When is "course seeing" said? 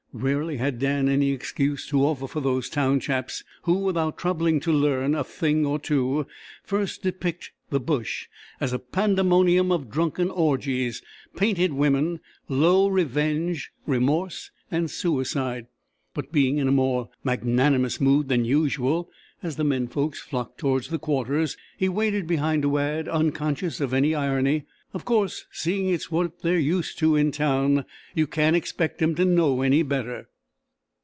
25.05-25.87